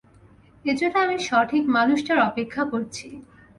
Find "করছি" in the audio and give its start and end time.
2.71-3.07